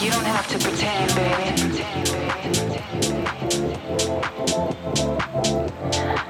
[0.00, 1.82] You don't have to pretend, baby.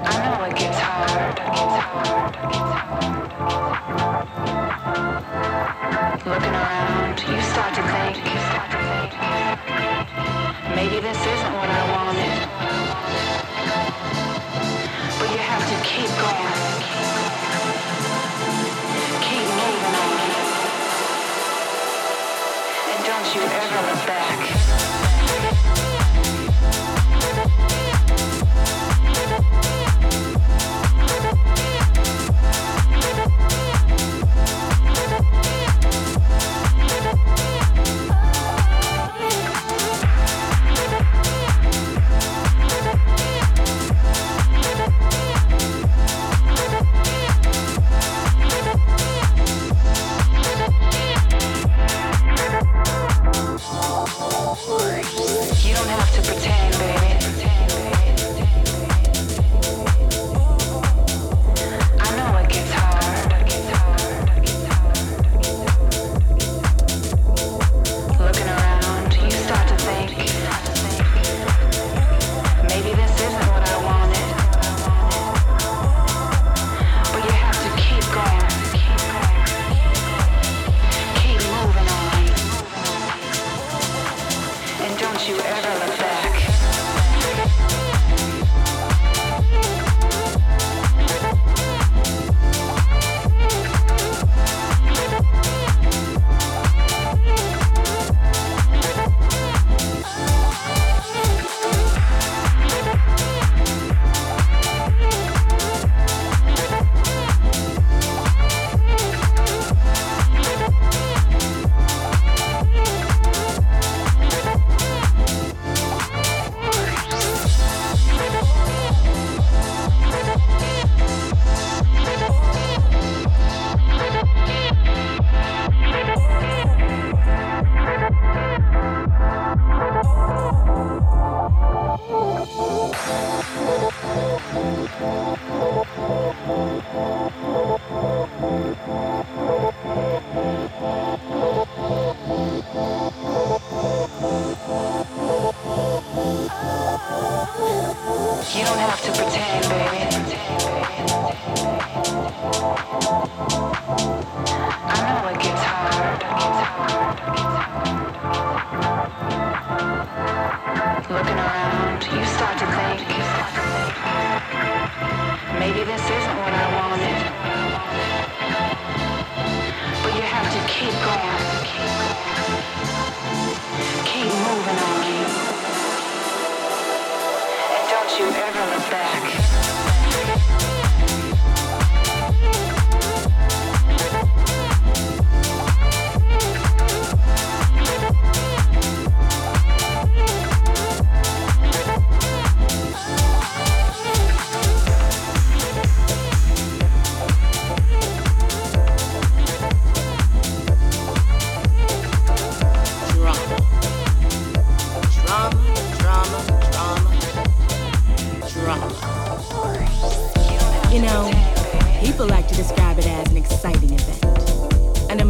[0.04, 1.38] I know it gets hard.
[6.24, 8.16] Looking around, you start to think.
[10.74, 12.38] Maybe this isn't what I wanted.
[15.18, 17.07] But you have to keep going.
[23.38, 24.17] you ever was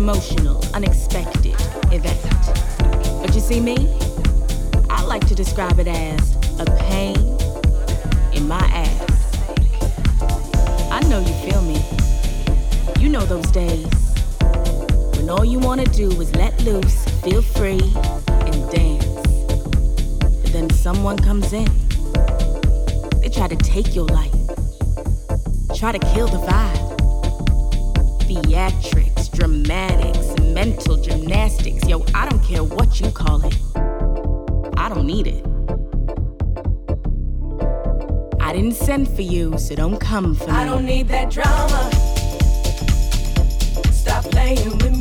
[0.09, 1.55] emotional, unexpected
[1.93, 2.19] event.
[3.21, 3.77] But you see me?
[4.89, 7.19] I like to describe it as a pain
[8.33, 9.37] in my ass.
[10.91, 11.85] I know you feel me.
[12.99, 13.87] You know those days
[15.19, 17.93] when all you want to do is let loose, feel free,
[18.49, 19.05] and dance.
[20.43, 21.69] But then someone comes in.
[23.21, 24.33] They try to take your life,
[25.77, 26.97] try to kill the vibe.
[28.21, 29.08] Theatrics
[29.39, 31.89] dramatics, mental gymnastics.
[31.89, 33.57] Yo, I don't care what you call it.
[34.77, 35.45] I don't need it.
[38.41, 40.53] I didn't send for you, so don't come for me.
[40.53, 41.89] I don't need that drama.
[43.93, 44.98] Stop playing with me.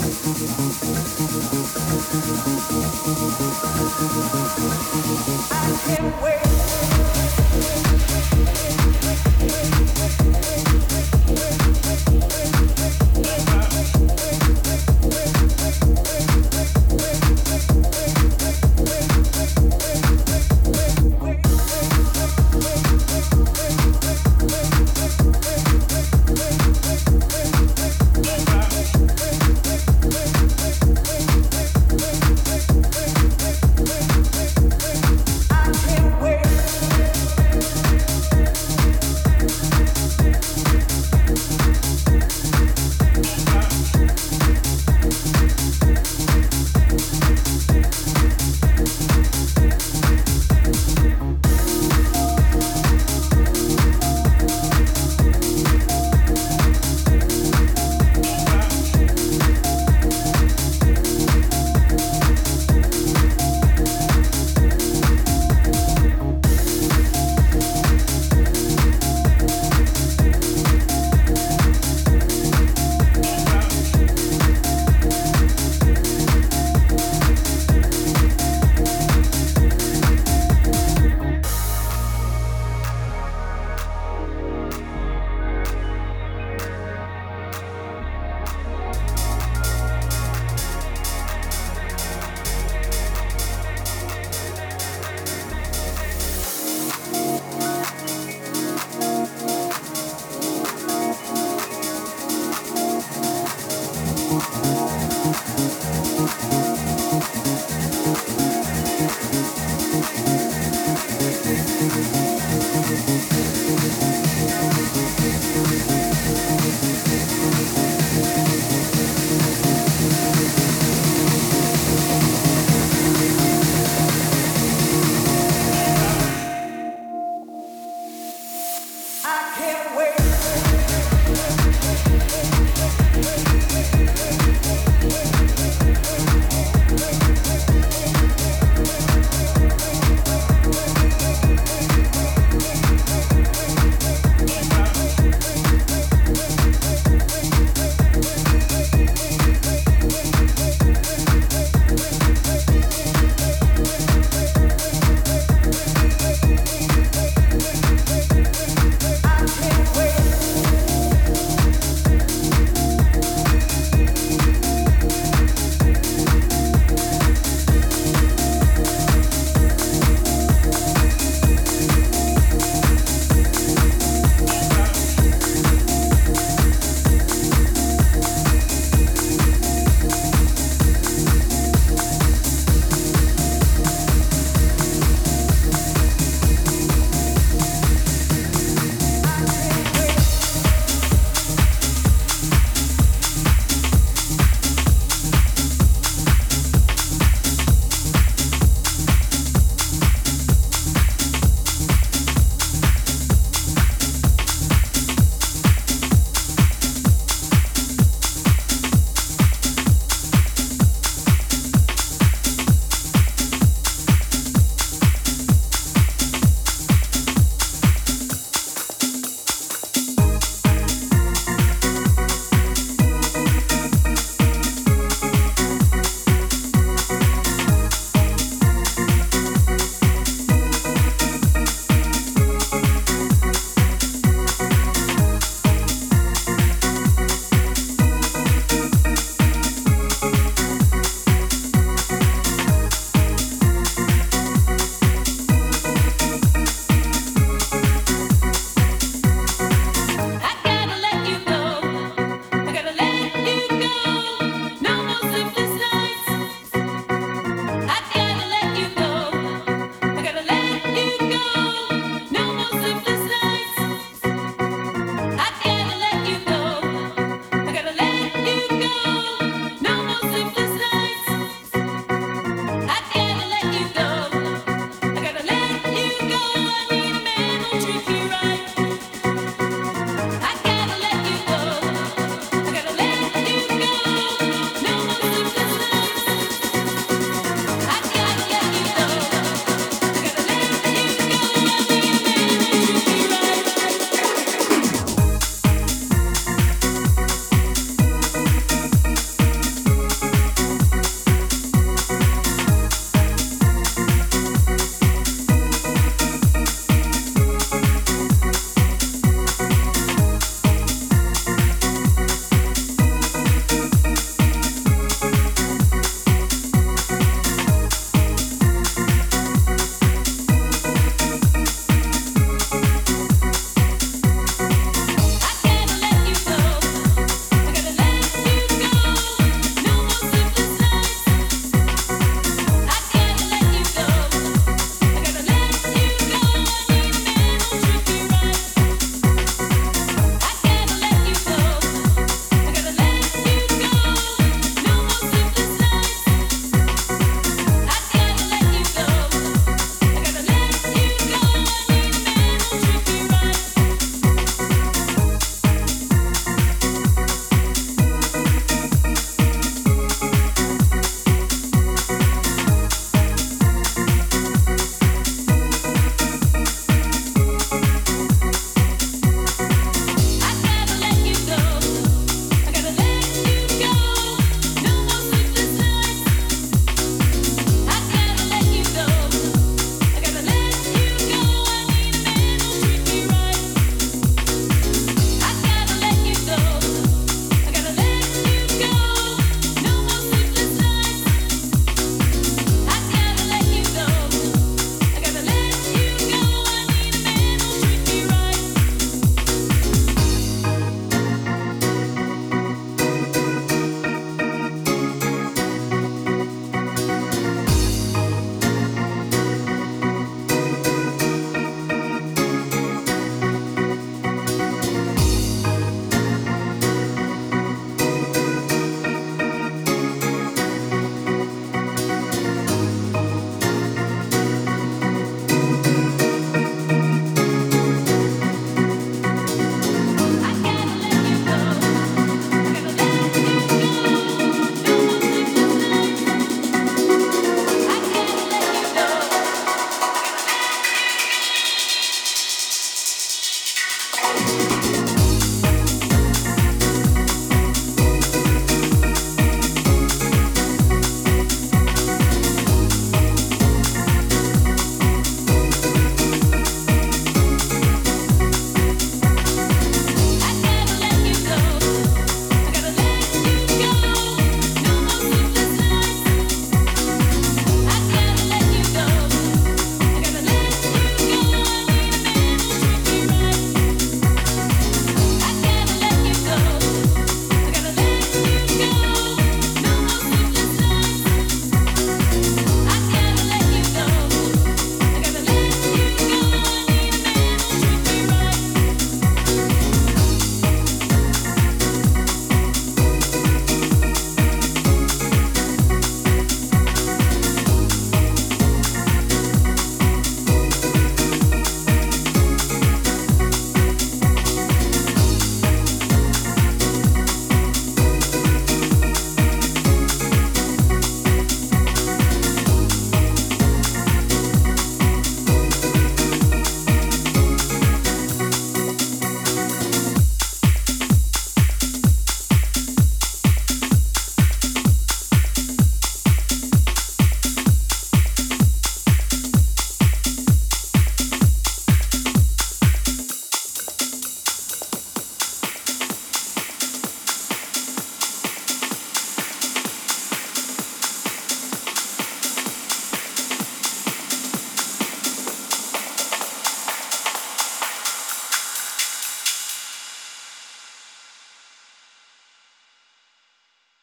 [0.00, 0.04] I
[5.86, 6.47] can't wait.